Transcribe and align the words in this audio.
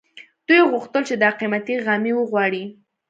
دوی 0.47 0.61
غوښتل 0.71 1.01
چې 1.09 1.15
دا 1.23 1.29
قيمتي 1.39 1.75
غمی 1.85 2.11
وغواړي 2.15 2.63